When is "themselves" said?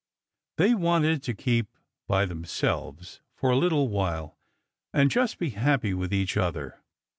2.25-3.21